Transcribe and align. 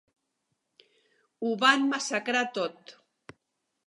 Ho 1.43 1.51
van 1.63 1.85
massacrar 1.91 2.41
tot. 2.59 2.95